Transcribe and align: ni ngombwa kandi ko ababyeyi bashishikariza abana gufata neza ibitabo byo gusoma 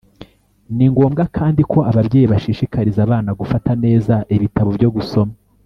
ni 0.75 0.85
ngombwa 0.91 1.23
kandi 1.37 1.61
ko 1.71 1.79
ababyeyi 1.91 2.27
bashishikariza 2.33 2.99
abana 3.05 3.29
gufata 3.39 3.71
neza 3.83 4.15
ibitabo 4.35 4.69
byo 4.79 4.89
gusoma 4.97 5.33